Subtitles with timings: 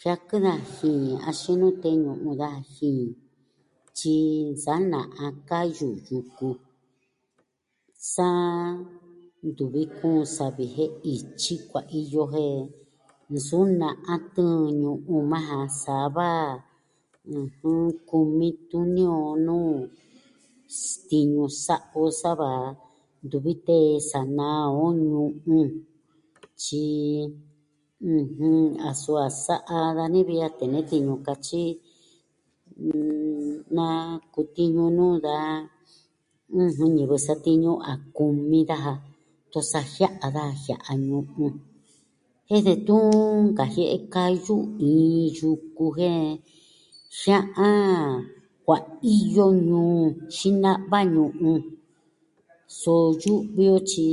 [0.00, 0.90] jiaku da ji
[1.28, 2.90] axin nute ñu'un da ji,
[3.96, 4.16] tyi
[4.64, 6.48] sa na'a kayu yuku.
[8.14, 8.28] Sa
[9.46, 12.58] ntuvi kuun savi jen ityi kuaiyo jen,
[13.34, 16.28] nsuu na'a tɨɨn ñu'un maa ja, sava
[17.40, 17.82] ɨjɨn...
[18.10, 19.74] kumi tuni o nuu
[20.80, 22.52] stiñu sa'a o sava
[23.26, 25.68] ntuvi tee sa naa on ñu'un.
[26.60, 26.84] Tyi...
[28.14, 31.64] ɨjɨn, a suu a sa'a dani vi a tee nee tiñu katyi,
[32.86, 32.94] n...
[33.76, 33.86] na
[34.32, 35.36] kutiñu nuu da,
[36.60, 38.92] ɨjɨn, ñivɨ satiñu a kumi daja.
[39.52, 41.54] Tosa jia'a da jia'a ñu'un.
[42.48, 43.08] Jen detun
[43.48, 44.56] nkajie'e kayu
[44.88, 46.22] iin yuku jen
[47.18, 47.68] jia'a
[48.64, 50.00] kuaiyo nuu
[50.34, 51.60] tyi nava ñu'un.
[52.80, 54.10] So yu'vi o tyi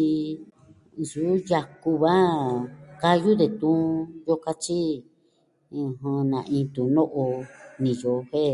[1.00, 2.16] nsuu yaku va
[3.02, 3.82] kayu detun
[4.22, 4.82] iyo ka tyi,
[5.84, 7.24] ɨjɨn, na'in tuno'o
[7.82, 8.54] niyo jen,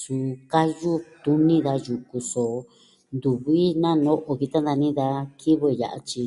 [0.00, 2.46] suu kayu tuni da yuku so,
[3.14, 5.06] ntuvi nano'o vitan nani da
[5.40, 6.24] kivɨ ya'a tyi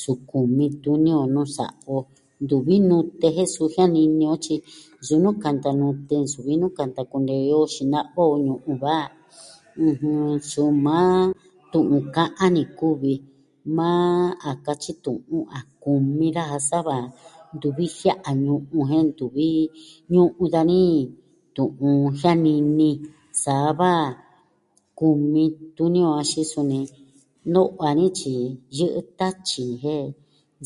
[0.00, 1.96] suu kumi tuni o nuu sa'a o.
[2.44, 4.56] Ntuvi nute jen suu jianini o tyi,
[5.06, 8.96] suu nuu kanta nute nsuvi nuu kanta kunee o xina'a o ñu'un va,
[9.86, 11.26] ɨjɨn, suu maa
[11.72, 13.12] tu'un ka'an ni kuvi
[13.76, 16.96] maa a katyi tu'un a kumi daja sava
[17.54, 19.46] ntuvi jia'a ñu'un jen ntuvi
[20.12, 20.82] ñu'un dani
[21.56, 22.90] tu'un jianini
[23.42, 23.94] saa va
[24.98, 25.44] kumi
[25.76, 26.80] tuni o axin suni
[27.52, 28.44] no'o a nityi.
[28.78, 30.04] Yɨ'ɨ tatyi jen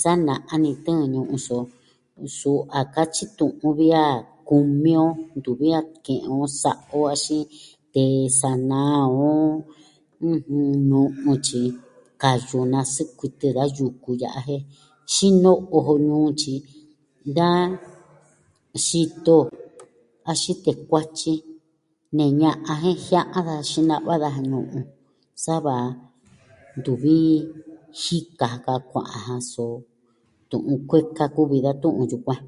[0.02, 1.58] sa na'a ni tɨɨn ñu'un so,
[2.38, 4.06] suu a katyi tu'un vi a
[4.48, 5.06] kumi o,
[5.36, 7.42] ntuvi a ke'en on sa'a o axin
[7.92, 8.26] tee
[9.61, 9.61] sa naa o,
[10.30, 11.60] ɨjɨn, nu'u tyi
[12.20, 14.62] kayu nasikuitɨ da yuku ya'a jen
[15.14, 16.54] xino'o jo ñuu tyi
[17.36, 17.48] da
[18.86, 19.36] xito
[20.30, 21.32] axin tee kuatyi
[22.16, 24.78] ne ña'an jen jia'a da xinava daja nu'u.
[25.44, 25.74] Sava,
[26.78, 27.14] ntuvi
[28.00, 29.64] jika ka kua'an ja so
[30.50, 32.40] tu'un kueka kuvi da tu'un yukuan.